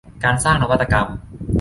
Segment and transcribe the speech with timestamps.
[0.23, 1.07] การสร้างนวัตกรรม